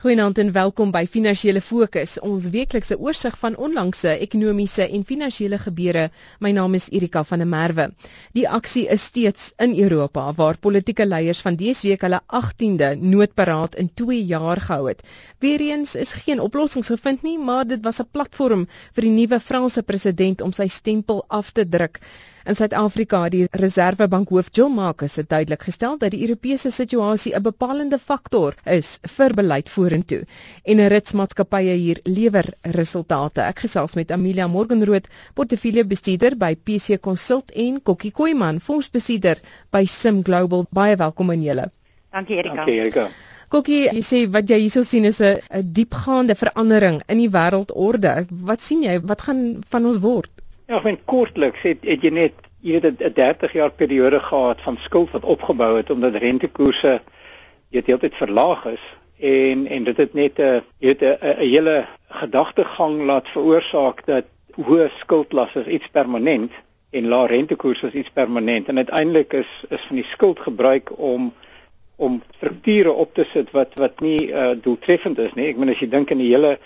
[0.00, 6.06] Goeienaand en welkom by Finansiële Fokus, ons weeklikse oorsig van onlangse ekonomiese en finansiële gebeure.
[6.40, 7.84] My naam is Erika van der Merwe.
[8.38, 13.76] Die aksie is steeds in Europa waar politieke leiers van dese week hulle 18de noodberaad
[13.84, 15.04] in 2 jaar gehou het.
[15.44, 18.64] Weereens is geen oplossings gevind nie, maar dit was 'n platform
[18.96, 22.00] vir die nuwe Franse president om sy stempel af te druk.
[22.48, 27.34] In Suid-Afrika het die Reserwebank hoof Jill Marcus het duidelik gestel dat die Europese situasie
[27.36, 30.22] 'n bepalende faktor is vir beleid vorentoe
[30.64, 33.40] en 'n ritsmaatskappye hier lewer resultate.
[33.42, 39.38] Ek gesels met Amelia Morgenrood, portefeuljebestuurder by PC Consult en Kokkie Koeman, fondsbestuurder
[39.70, 40.66] by Sim Global.
[40.70, 41.70] Baie welkom aan julle.
[42.10, 42.54] Dankie Erika.
[42.54, 43.08] Dankie Erika.
[43.50, 45.40] Kokkie, jy sê wat jy hierso sien is 'n
[45.72, 48.26] diepgaande verandering in die wêreldorde.
[48.30, 49.00] Wat sien jy?
[49.00, 50.39] Wat gaan van ons word?
[50.70, 54.60] Ja, ek meen kortliks het, het jy net jy weet 'n 30 jaar periode gehad
[54.62, 57.00] van skuld wat opgebou het omdat rentekoerse
[57.74, 58.84] jy heeltyd verlaag is
[59.18, 61.86] en en dit het net 'n jy weet 'n hele
[62.22, 66.52] gedagtegang laat veroorsaak dat hoë skuldlas is iets permanent
[66.90, 71.32] en lae rentekoerse is iets permanent en uiteindelik is is van die skuld gebruik om
[71.96, 75.48] om strukture op te sit wat wat nie uh, doeltreffend is nie.
[75.48, 76.58] Ek meen as jy dink aan die hele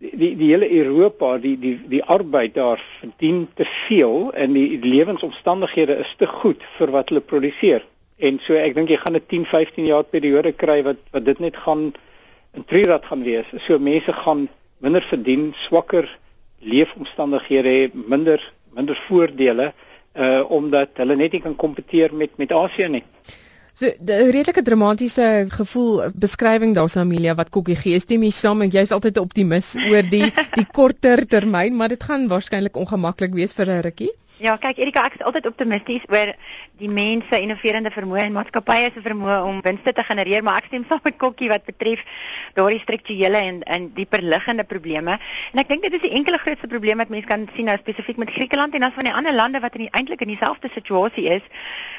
[0.00, 4.92] die die hele Europa die die die arbeid daar verdien te veel en die, die
[4.96, 7.84] lewensomstandighede is te goed vir wat hulle produseer.
[8.16, 11.38] En so ek dink jy gaan 'n 10, 15 jaar periode kry wat wat dit
[11.38, 11.92] net gaan
[12.56, 13.46] in trirad gaan wees.
[13.66, 14.48] So mense gaan
[14.80, 16.08] minder verdien, swakker
[16.60, 18.40] leefomstandighede hê, minder
[18.72, 19.72] minder voordele
[20.16, 23.04] uh omdat hulle net nie kan kompeteer met met Asië nie.
[23.74, 28.00] So 'n redelike dramatiese gevoel beskrywing daarso Amelia wat Kokkie gee.
[28.00, 32.02] Stem jy saam en jy's altyd 'n optimis oor die die korter termyn, maar dit
[32.02, 34.12] gaan waarskynlik ongemaklik wees vir 'n rukkie.
[34.40, 36.30] Ja, kyk Erika, ek is altyd optimisties oor
[36.80, 40.86] die mense innoverende vermoë en maatskappye se vermoë om winste te genereer, maar ek stem
[40.88, 42.00] saam met Kokkie wat betref
[42.56, 45.18] daardie strukturele en en dieper liggende probleme.
[45.52, 48.16] En ek dink dit is die enkele grootste probleem wat mense kan sien nou spesifiek
[48.22, 51.44] met Griekeland en dan van die ander lande wat in eintlik in dieselfde situasie is.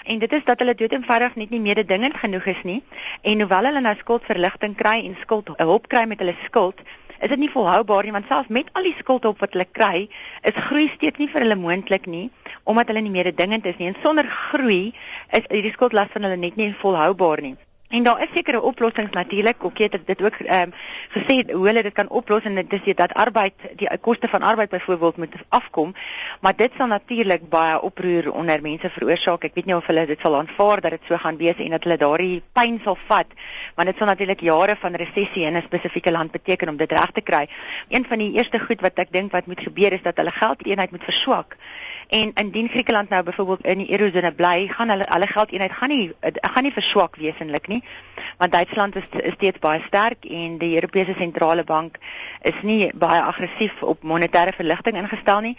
[0.09, 2.81] En dit is dat hulle doeteenvoudig net nie mededingend genoeg is nie.
[3.21, 6.81] En hoewel hulle nou skuldverligting kry en skuld hulp kry met hulle skuld,
[7.21, 10.07] is dit nie volhoubaar nie want selfs met al die skuld op wat hulle kry,
[10.41, 12.29] is groei steeds nie vir hulle moontlik nie
[12.69, 14.93] omdat hulle nie meer dingend is nie en sonder groei
[15.37, 17.55] is die skuldlas van hulle net nie volhoubaar nie.
[17.91, 19.63] En daar is sekere oplossings natuurlik.
[19.63, 20.73] Ook het dit ook ehm um,
[21.09, 24.69] gesê hoe hulle dit kan oplos en dit is dat arbeid die koste van arbeid
[24.69, 25.93] byvoorbeeld moet afkom,
[26.41, 29.43] maar dit sal natuurlik baie oproer onder mense veroorsaak.
[29.43, 31.83] Ek weet nie of hulle dit sal aanvaar dat dit so gaan wees en dat
[31.83, 33.27] hulle daardie pyn sal vat,
[33.75, 37.11] want dit sal natuurlik jare van resessie in 'n spesifieke land beteken om dit reg
[37.11, 37.47] te kry.
[37.89, 40.91] Een van die eerste goed wat ek dink wat moet gebeur is dat hulle geldeenheid
[40.91, 41.57] moet verswak.
[42.07, 46.11] En indien Griekeland nou byvoorbeeld in die eurozone bly, gaan hulle hulle geldeenheid gaan nie
[46.41, 47.80] gaan nie verswak wesenlik nie
[48.37, 51.97] want Duitsland is, is steeds baie sterk en die Europese sentrale bank
[52.41, 55.55] is nie baie aggressief op monetêre verligting ingestel nie.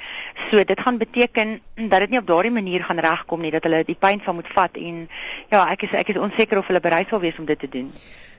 [0.50, 3.84] So dit gaan beteken dat dit nie op daardie manier gaan regkom nie dat hulle
[3.84, 5.06] die pyn sal moet vat en
[5.50, 7.91] ja, ek is ek is onseker of hulle bereid sal wees om dit te doen.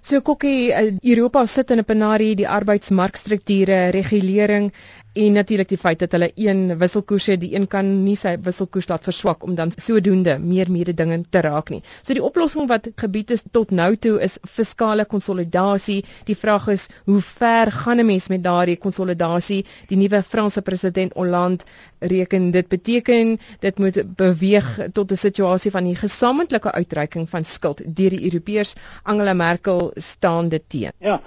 [0.05, 4.71] So Kokkie, eh, Europa sit in 'n penarie, die arbeidsmarkstrukture, regulering
[5.13, 8.87] en natuurlik die feit dat hulle een wisselkoers het, die een kan nie sy wisselkoers
[8.89, 11.81] laat verswak om dan sodoende meer mededingend te raak nie.
[12.01, 15.99] So die oplossing wat gebied is tot nou toe is fiskale konsolidasie.
[16.25, 19.65] Die vraag is hoe ver gaan 'n mens met daardie konsolidasie?
[19.87, 21.63] Die nuwe Franse president Hollande
[21.99, 27.81] reken dit beteken dit moet beweeg tot 'n situasie van die gesamentlike uitreiking van skuld
[27.85, 28.73] deur die Europeërs.
[29.03, 30.91] Angela Merkel staan dit teen.
[30.99, 31.21] Ja.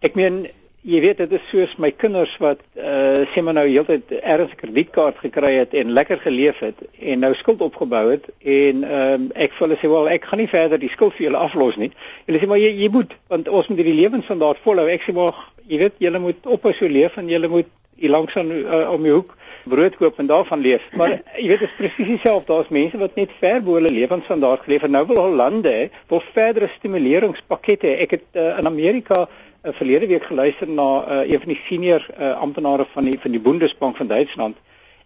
[0.00, 0.46] Ek meen
[0.80, 5.18] jy weet dit is soos my kinders wat uh sê maar nou heeltyd erns kredietkaart
[5.20, 9.66] gekry het en lekker geleef het en nou skuld opgebou het en um, ek vir
[9.66, 11.90] hulle sê wel ek gaan nie verder die skuld vir julle aflos nie.
[12.28, 14.88] Hulle sê maar jy jy moet want ons moet hierdie lewensstandaard volhou.
[14.88, 15.36] Ek sê maar
[15.68, 17.68] jy weet julle moet ophou so leef en julle moet
[18.00, 19.36] hier langs aan uh, om die hoek
[19.68, 20.86] brood koop en daarvan leef.
[20.96, 22.48] Maar jy weet dit is presies dieselfde.
[22.52, 25.76] Daar's mense wat net ver bo hulle lewensstandaard geleef en nou wil hulle lande
[26.08, 27.92] wil verdere stimuleringspakkette.
[28.06, 32.06] Ek het uh, in Amerika uh, verlede week geluister na uh, een van die senior
[32.16, 34.56] uh, amptenare van die van die Bundesbank van Duitsland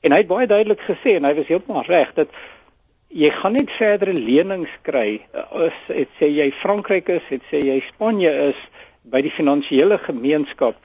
[0.05, 2.33] en hy het baie duidelik gesê en hy was heeltemal reg dat
[3.15, 7.79] jy gaan net verdere lenings kry as dit sê jy Frankryk is, dit sê jy
[7.89, 8.61] Spanje is
[9.03, 10.79] by die finansiële gemeenskap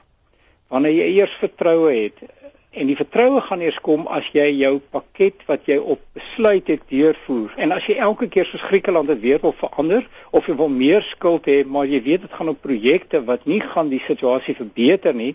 [0.70, 2.22] wanneer jy eers vertroue het
[2.70, 6.84] En die vertroue gaan eers kom as jy jou pakket wat jy op besluit het
[6.86, 7.56] deurvoer.
[7.58, 11.02] En as jy elke keer soos Griekeland dit weer wil verander of jy wil meer
[11.08, 15.18] skuld hê, maar jy weet dit gaan op projekte wat nie gaan die situasie verbeter
[15.18, 15.32] nie,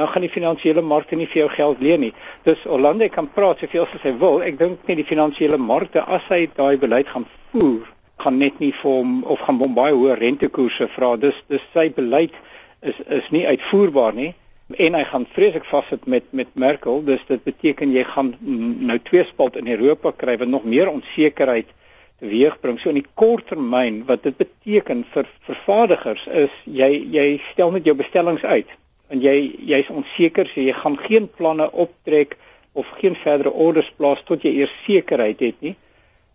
[0.00, 2.12] dan gaan die finansiële markte nie vir jou geld leen nie.
[2.48, 4.40] Dus Hollande kan praat soveel as hy wil.
[4.48, 7.84] Ek dink net die finansiële markte as hy daai beleid gaan voer,
[8.24, 11.18] gaan net nie vir hom of gaan hom baie hoë rentekoerse vra.
[11.20, 12.32] Dus dis sy beleid
[12.80, 14.32] is is nie uitvoerbaar nie
[14.76, 18.34] en hy gaan vreeslik vassit met met Merkel dus dit beteken jy gaan
[18.90, 21.66] nou twee spalt in Europa kry wat nog meer onsekerheid
[22.18, 22.80] teweegbring.
[22.80, 27.86] So in die kort termyn wat dit beteken vir vervaardigers is jy jy stel net
[27.86, 28.68] jou bestellings uit.
[29.08, 29.36] En jy
[29.70, 32.36] jy's onseker so jy gaan geen planne optrek
[32.72, 35.76] of geen verdere orders plaas tot jy eers sekerheid het nie.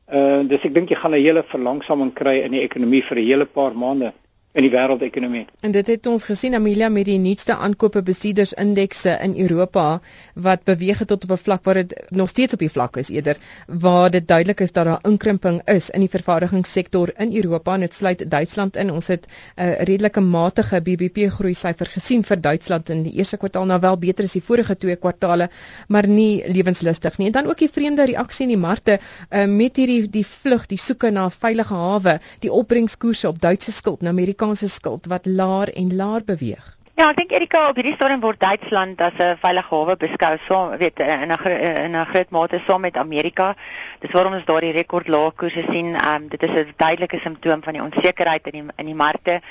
[0.09, 3.27] Uh dis ek dink jy gaan 'n hele verlangsaming kry in die ekonomie vir 'n
[3.29, 4.13] hele paar maande
[4.53, 5.47] in die wêreldekonomie.
[5.65, 9.99] En dit het ons gesien Amelia met die nuutste aankope besieders indekse in Europa
[10.35, 13.09] wat beweeg het tot op 'n vlak waar dit nog steeds op die vlak is
[13.09, 17.79] eerder waar dit duidelik is dat daar inkrimping is in die vervaardigingssektor in Europa en
[17.79, 18.91] dit sluit Duitsland in.
[18.91, 23.37] Ons het 'n uh, redelike matige BBP groei syfer gesien vir Duitsland in die eerste
[23.37, 25.49] kwartaal nou wel beter as die vorige twee kwartale,
[25.87, 27.27] maar nie lewenslustig nie.
[27.27, 28.99] En dan ook die vreemde reaksie in die markte
[29.31, 33.71] uh, met hierdie die vlug, die soeke na 'n veilige hawe, die opbrengskoerse op Duitse
[33.71, 36.77] skuld na Amerika Amerikaanse skuld wat laer en laer beweeg.
[36.93, 40.77] Ja, ek dink Erika op hierdie stadium word Duitsland as 'n veilige hawe beskou, so
[40.77, 41.37] weet in 'n
[41.85, 43.55] in 'n groot mate saam met Amerika.
[43.99, 45.95] Dis waarom ons daardie rekord lae koerse sien.
[45.95, 49.41] Ehm um, dit is 'n duidelike simptoom van die onsekerheid in die in die markte.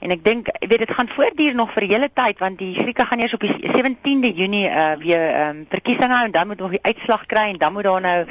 [0.00, 3.04] En ek dink weet dit gaan voortduur nog vir 'n hele tyd want die Grieke
[3.04, 6.58] gaan eers op die 17de Junie uh, weer ehm um, verkiesing hou en dan moet
[6.58, 8.26] nog die uitslag kry en dan moet daar nou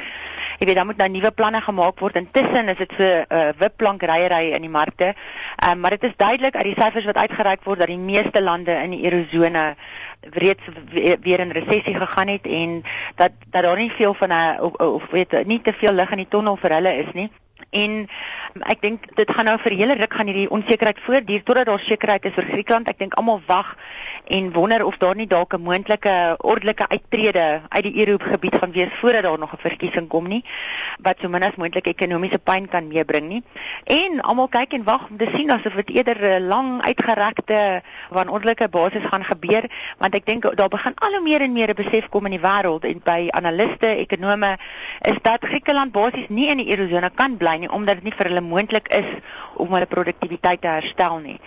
[0.58, 2.16] jy weet dan moet nou nuwe planne gemaak word.
[2.16, 5.14] Intussen is dit so 'n uh, wipplankryerry in die markte.
[5.60, 8.42] Ehm um, maar dit is duidelik uit die syfers wat uitgereik word dat die meeste
[8.42, 9.74] lande in die eurozone
[10.30, 10.62] reeds
[11.20, 12.82] weer in resessie gegaan het en
[13.14, 16.16] dat dat daar nie veel van 'n of, of weet nie te veel lig in
[16.16, 17.30] die tonnel vir hulle is nie.
[17.72, 18.08] En
[18.68, 21.80] ek dink dit gaan nou vir 'n hele ruk gaan hierdie onsekerheid voortduur totdat daar
[21.80, 22.88] sekerheid is vir Griekland.
[22.88, 23.76] Ek dink almal wag
[24.28, 28.92] en wonder of daar nie dalk 'n moontlike ordelike uittrede uit die Eurogebied gaan wees
[29.00, 30.44] voordat daar nog 'n verkiesing kom nie
[31.00, 33.42] wat so min as moontlik ekonomiese pyn kan meebring nie.
[33.84, 38.68] En almal kyk en wag om te sien asof dit eerder 'n lang uitgerekte wanordelike
[38.68, 39.64] basis gaan gebeur,
[39.98, 42.48] want ek dink daar begin al hoe meer en meer 'n besef kom in die
[42.48, 44.58] wêreld en by analiste, ekonome
[45.00, 48.30] is dat Griekeland basies nie in die eurozone kan bly nie omdat dit nie vir
[48.30, 49.08] hulle moontlik is
[49.62, 51.38] om hulle produktiwiteit te herstel nie.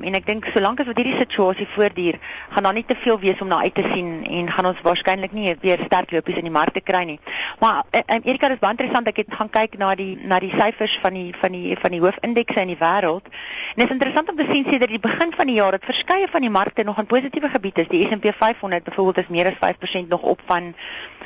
[0.00, 2.18] En ek dink solank as wat hierdie situasie voortduur,
[2.54, 5.34] gaan daar nie te veel wees om na uit te sien en gaan ons waarskynlik
[5.36, 7.18] nie weer sterk lopies in die markte kry nie.
[7.60, 10.52] Maar um, Erika, dit is baie interessant ek het gaan kyk na die na die
[10.54, 13.30] syfers van die van die van die hoofindekse in die wêreld.
[13.74, 15.84] En dit is interessant om te sien sê dat die begin van die jaar het
[15.84, 17.92] verskeie van die markte nog in positiewe gebiede is.
[17.92, 20.74] Die S&P 500 byvoorbeeld is meer as 5% nog op van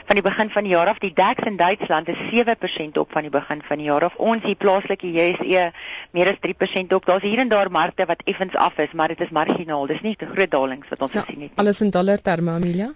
[0.05, 0.99] van die begin van die jaar af.
[0.99, 4.15] Die DAX in Duitsland is 7% op van die begin van die jaar af.
[4.17, 5.73] Ons hier plaaslike JSE
[6.11, 7.07] meer as 3% op.
[7.07, 9.87] Daar's hier en daar markte wat effens af is, maar dit is marginaal.
[9.87, 11.51] Dis nie te groot dalings wat ons ja, gesien het nie.
[11.55, 12.93] Alles in dollar terme, Amelia?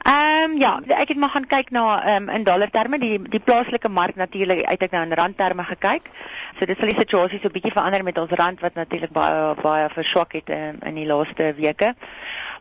[0.00, 2.98] Ehm um, ja, ek het maar gaan kyk na ehm um, in dollar terme.
[2.98, 6.10] Die die plaaslike mark natuurlik uit ek nou in rand terme gekyk.
[6.58, 9.54] So dit sal die situasie so 'n bietjie verander met ons rand wat natuurlik baie
[9.62, 11.94] baie verswak het um, in die laaste weke.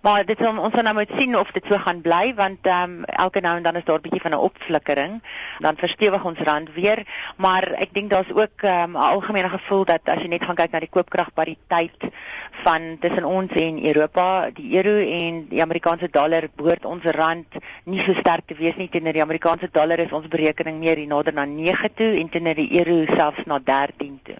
[0.01, 3.05] Maar dit sal ons nou moet sien of dit so gaan bly want ehm um,
[3.23, 5.21] elke nou en dan is daar 'n bietjie van 'n opflikkering.
[5.59, 7.03] Dan verstewig ons rand weer,
[7.37, 10.55] maar ek dink daar's ook ehm, 'n um, algemene gevoel dat as jy net gaan
[10.55, 11.99] kyk na die koopkragpariteit
[12.63, 17.47] van tussen ons en Europa, die euro en die Amerikaanse dollar behoort ons rand
[17.83, 21.07] nie so sterk te wees nie teenoor die Amerikaanse dollar is ons berekening meer hier
[21.07, 24.39] nader na 9 toe en teenoor die euro selfs na 13 toe.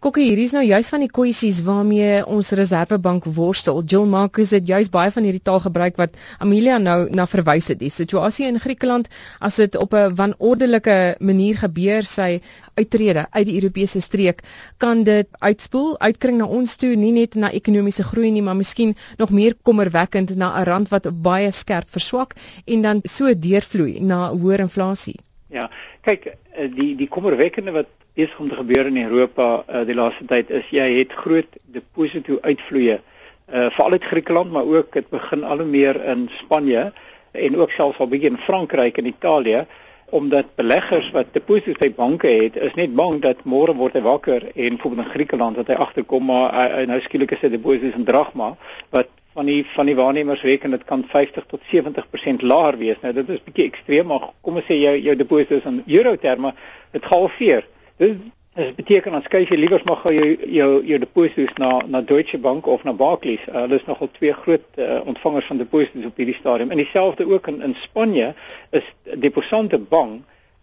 [0.00, 3.82] Kokkie, hier is nou juis van die kwessies waarmee ons Reservebank worstel.
[3.84, 7.82] Jill Marcus het juis baie van hierdie taal gebruik wat Amelia nou na verwys het.
[7.82, 9.10] Die situasie in Griekeland
[9.44, 12.40] as dit op 'n wanordelike manier gebeur, sy
[12.80, 14.40] uittrede uit die Europese streek,
[14.78, 18.96] kan dit uitspoel, uitkring na ons toe, nie net na ekonomiese groei nie, maar miskien
[19.18, 24.32] nog meer kommerwekkend na 'n rand wat baie skerp verswak en dan so deurvloei na
[24.32, 25.20] hoër inflasie.
[25.50, 29.94] Ja, kyk, eh, die die kommerwekkende wat besig om te gebeur in Europa uh, die
[29.94, 35.08] laaste tyd is jy het groot deposito uitvloeye uh, veral uit Griekeland maar ook dit
[35.10, 36.90] begin al hoe meer in Spanje
[37.32, 39.64] en ook selfs al begin in Frankryk en Italië
[40.10, 44.50] omdat beleggers wat deposito's by banke het is net bang dat môre word hy wakker
[44.50, 48.08] en byvoorbeeld in Griekeland dat hy agterkom maar uh, nou skielik is dit deposito's in
[48.08, 48.54] dragma
[48.90, 52.98] wat van die van die waarnemers reken dit kan 50 tot 70% laer wees.
[53.02, 56.54] Nou dit is bietjie ekstreem maar kom ons sê jou jou deposito's in euro terme
[56.92, 57.66] dit halveer.
[58.00, 58.16] Dit
[58.54, 62.38] dit beteken dan skuif jy liewer maar gou jou jou jou deposito's na na Deutsche
[62.38, 63.42] Bank of na Barclays.
[63.48, 66.70] Uh, hulle is nogal twee groot uh, ontvangers van deposito's op hierdie stadium.
[66.70, 68.34] En dieselfde ook in in Spanje
[68.70, 68.88] is
[69.18, 70.22] Deposante bang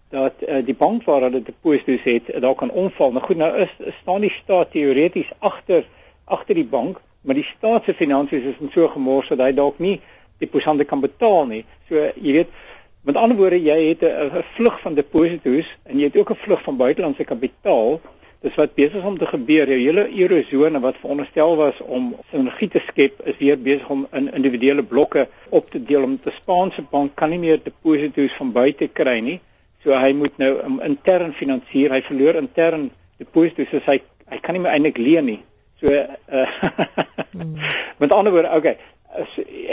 [0.10, 3.12] dat uh, die bank waar hulle deposito's het, daar kan omval.
[3.12, 5.86] Nou goed, nou is staan die staat teoreties agter
[6.26, 9.78] agter die bank, maar die staat se finansies is in so gemors dat hy dalk
[9.80, 10.00] nie
[10.42, 11.66] deposante kan betaal nie.
[11.88, 12.58] So jy weet
[13.08, 16.62] Met ander woorde, jy het 'n vlug van deposito's en jy het ook 'n vlug
[16.64, 18.02] van buitelandse kapitaal
[18.46, 19.66] Dis wat besig om te gebeur.
[19.66, 24.30] Jou hele eurozone wat veronderstel was om sinergie te skep, is weer besig om in
[24.30, 28.88] individuele blokke op te deel om die Spaanse bank kan nie meer deposito's van buite
[28.94, 29.40] kry nie.
[29.82, 31.96] So hy moet nou um, intern finansier.
[31.96, 33.98] Hy verloor intern deposito's, so hy
[34.28, 35.40] hy kan nie meer eintlik leen nie.
[35.82, 36.46] So uh,
[37.34, 37.58] hmm.
[37.98, 38.78] met ander woorde, okay,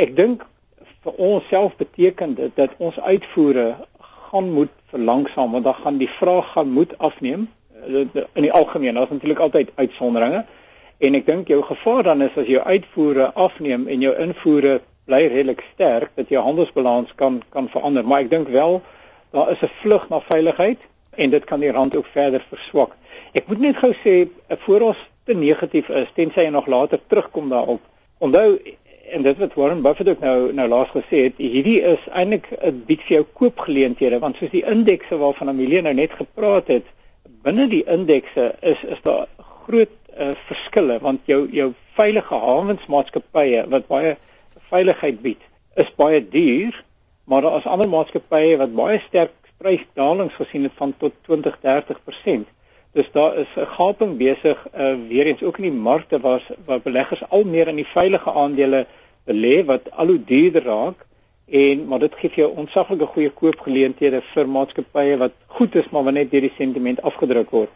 [0.00, 0.44] ek dink
[1.04, 3.66] vir ons self beteken dit dat ons uitvoere
[4.30, 7.48] gaan moet verlangsaam want dan gaan die vraag gaan moet afneem
[7.86, 8.94] eh, in die algemeen.
[8.94, 10.44] Daar's natuurlik altyd uitsonderinge.
[10.98, 15.26] En ek dink jou gevaar dan is as jou uitvoere afneem en jou invoere bly
[15.26, 18.06] redelik sterk dat jou handelsbalans kan kan verander.
[18.06, 18.80] Maar ek dink wel
[19.34, 20.78] daar is 'n vlug na veiligheid
[21.16, 22.96] en dit kan die rand ook verder verswak.
[23.32, 27.48] Ek moet net gou sê voor ons te negatief is tensy jy nog later terugkom
[27.48, 27.80] daarop.
[28.18, 28.58] Onthou
[29.10, 32.82] en dit wat Warren Buffett ook nou nou laas gesê het, hierdie is eintlik 'n
[32.86, 36.86] bied vir jou koopgeleenthede want soos die indekse waarvan Amelia nou net gepraat het,
[37.42, 39.26] binne die indekse is is daar
[39.66, 44.16] groot uh, verskille want jou jou veilige hawensmaatskappye wat baie
[44.70, 45.40] veiligheid bied,
[45.76, 46.84] is baie duur,
[47.24, 49.32] maar daar is ander maatskappye wat baie sterk
[49.62, 52.48] prysdalings gesien het van tot 20-30%.
[52.94, 56.80] Dus daar is 'n gaping besig uh, weer eens ook in die markte waar waar
[56.80, 58.86] beleggers al meer in die veilige aandele
[59.26, 61.06] belê wat al hoe duurder raak
[61.46, 66.14] en maar dit gee jou ontsaglike goeie koopgeleenthede vir maatskappye wat goed is maar wat
[66.14, 67.70] net deur die sentiment afgedruk word.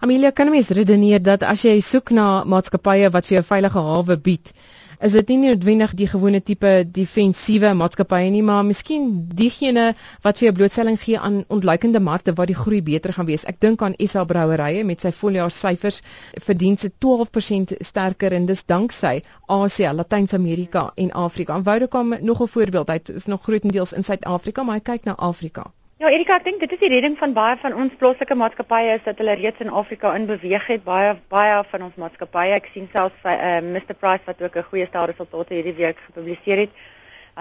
[0.00, 3.78] Amelia, kan 'n mens redeneer dat as jy soek na maatskappye wat vir jou veilige
[3.78, 4.52] hawe bied,
[5.00, 9.04] is dit nie noodwendig die gewone tipe defensiewe maatskappye nie, maar miskien
[9.40, 9.92] diegene
[10.24, 13.46] wat vir jou blootstelling gee aan ontluikende markte waar die groei beter gaan wees.
[13.46, 16.02] Ek dink aan SA Brouwerye met sy voljaar syfers
[16.48, 21.54] verdien se 12% sterker en dis danksy Asië, Latyn-Amerika en Afrika.
[21.54, 25.14] En Vodacom nog 'n voorbeeld, hy is nog grootendeels in Suid-Afrika, maar hy kyk na
[25.16, 25.70] Afrika.
[25.98, 29.00] Ja, Erika, ek dink dit is die redding van baie van ons plaaslike maatskappye is
[29.02, 30.84] dat hulle reeds in Afrika in beweeg het.
[30.84, 34.68] Baie baie van ons maatskappye, ek sien selfs uh, eh, Mr Price wat ook 'n
[34.68, 36.76] goeie stel resultate hierdie week gepubliseer het.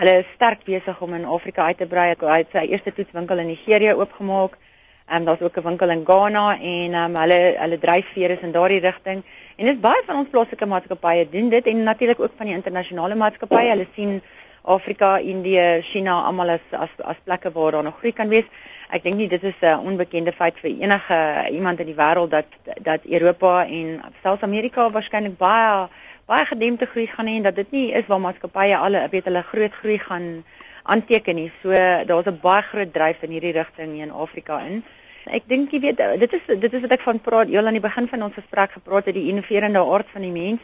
[0.02, 2.08] Hulle is sterk besig om in Afrika uit te brei.
[2.18, 4.58] Hy het sy eerste toetswinkel in Nigerië oopgemaak.
[5.06, 8.32] Ehm um, daar's ook 'n winkel in Ghana en ehm um, hulle hulle dryf weer
[8.32, 9.24] is in daardie rigting.
[9.58, 13.16] En dis baie van ons plaaslike maatskappye doen dit en natuurlik ook van die internasionale
[13.16, 13.70] maatskappye.
[13.70, 14.22] Hulle sien
[14.68, 18.48] Afrika, Indië, China almal as as as plekke waar daar nog groei kan wees.
[18.92, 21.20] Ek dink nie dit is 'n onbekende feit vir enige
[21.52, 22.46] iemand in die wêreld dat
[22.82, 25.88] dat Europa en selfs Amerika waarskynlik baie
[26.26, 29.42] baie gedempte groei gaan hê en dat dit nie is waar maatskappye alle weet hulle
[29.42, 30.44] groot groei gaan
[30.84, 31.52] aanteken nie.
[31.62, 31.70] So
[32.06, 34.84] daar's 'n baie groot dryf in hierdie rigting in Afrika in.
[35.26, 37.90] Ek dink jy weet dit is dit is wat ek van praat heel aan die
[37.90, 40.62] begin van ons gesprek gepraat het die innoverende aard van die mens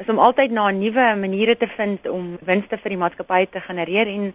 [0.00, 4.08] is om altyd na nuwe maniere te vind om winste vir die maatskappy te genereer
[4.08, 4.32] en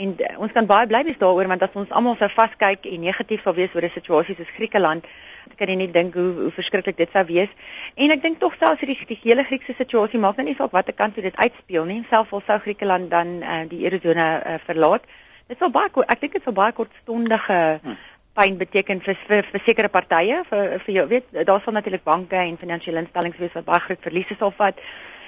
[0.00, 3.42] en ons kan baie bly wees daaroor want as ons almal sou vaskyk en negatief
[3.42, 5.04] sou wees oor 'n situasie soos Griekeland,
[5.58, 7.48] kan jy net dink hoe hoe verskriklik dit sou wees.
[7.96, 10.94] En ek dink tog selfs hierdie die hele Griekse situasie maak nou nie saak watter
[10.94, 15.02] kant dit uitspeel nie, selfs al sou Griekeland dan uh, die eurozone uh, verlaat.
[15.48, 18.09] Dit sou baie ek dink dit sou baie kortstondige hm
[18.40, 22.40] pyn beteken vir vir, vir sekere partye vir vir jou weet daar sal natuurlik banke
[22.40, 24.80] en finansiële instellings wees wat baie groot verliese sal vat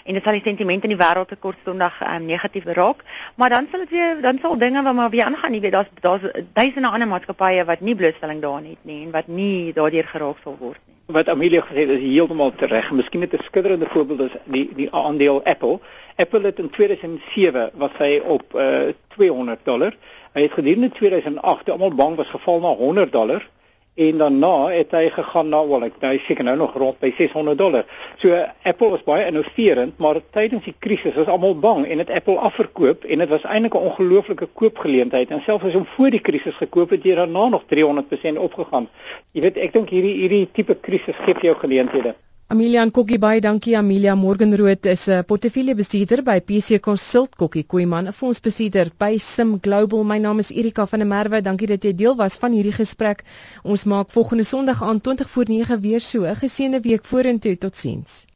[0.05, 3.05] en dit sal die sentiment in die wêreld te kortstondig um, negatief raak.
[3.39, 5.93] Maar dan sal dit weer dan sal dinge wat maar weer aangaan jy weet daar's
[6.01, 10.43] daar's duisende ander maatskappye wat nie blootstelling daaraan het nie en wat nie daardeur geraak
[10.45, 14.21] sal word nie wat Amelia gesê het is heeltemal reg miskien net 'n skitterende voorbeeld
[14.21, 15.81] is die die aandeel Apple.
[16.17, 19.97] Apple het in 2007 was hy op uh, eh, 200 dollar.
[20.33, 23.49] Hy het gedurende 2008 almal bang was geval na 100 dollar
[23.95, 27.59] en daarna het hy gegaan na wel ek hy seker nou nog rond by 600
[27.59, 27.85] dollar.
[28.23, 28.33] So
[28.65, 33.05] Apple was baie innoverend, maar tydens die krisis was almal bang en het Apple afverkoop
[33.05, 36.91] en dit was eintlik 'n ongelooflike koopgeleentheid en selfs as hom voor die krisis gekoop
[36.91, 38.89] het, het hy daarna nog 300% opgegaan.
[39.33, 42.15] Jy weet, ek dink hierdie hierdie tipe krisis gee vir jou geleenthede.
[42.53, 43.75] Amelia Kokkie baie dankie.
[43.79, 47.31] Amelia Morgenrood is 'n portefeuljebestuurder by PC Consult.
[47.43, 50.05] Kokkie Koeman 'n fondsbestuurder by Sim Global.
[50.11, 51.41] My naam is Erika van der Merwe.
[51.41, 53.25] Dankie dat jy deel was van hierdie gesprek.
[53.63, 56.25] Ons maak volgende Sondag aan 20 voor 9 weer so.
[56.29, 58.27] 'n geseënde week vorentoe totsiens